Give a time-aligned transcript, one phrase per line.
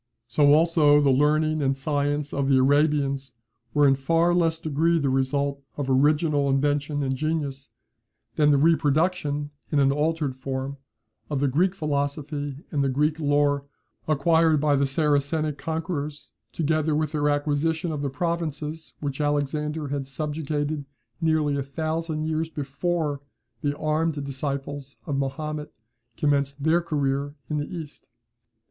[0.27, 3.33] So, also, the learning and science of the Arabians
[3.71, 7.69] were in a far less degree the result of original invention and genius,
[8.35, 10.77] than the reproduction, in an altered form,
[11.29, 13.65] of the Greek philosophy and the Greek lore,
[14.07, 20.07] acquired by the Saracenic conquerors together with their acquisition of the provinces which Alexander had
[20.07, 20.83] subjugated
[21.21, 23.21] nearly a thousand years before
[23.61, 25.71] the armed disciples of Mahomet
[26.17, 28.09] commenced their career in the East.